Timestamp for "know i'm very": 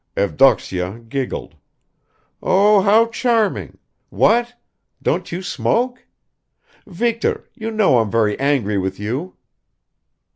7.69-8.35